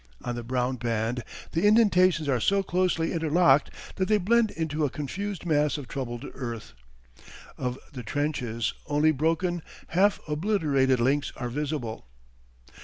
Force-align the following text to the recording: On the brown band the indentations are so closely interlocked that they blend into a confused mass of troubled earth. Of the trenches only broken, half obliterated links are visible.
On 0.23 0.33
the 0.33 0.41
brown 0.43 0.77
band 0.77 1.23
the 1.51 1.63
indentations 1.67 2.27
are 2.27 2.39
so 2.39 2.63
closely 2.63 3.13
interlocked 3.13 3.69
that 3.97 4.07
they 4.07 4.17
blend 4.17 4.49
into 4.49 4.83
a 4.83 4.89
confused 4.89 5.45
mass 5.45 5.77
of 5.77 5.87
troubled 5.87 6.25
earth. 6.33 6.73
Of 7.55 7.77
the 7.93 8.01
trenches 8.01 8.73
only 8.87 9.11
broken, 9.11 9.61
half 9.89 10.19
obliterated 10.27 10.99
links 10.99 11.31
are 11.35 11.49
visible. 11.49 12.07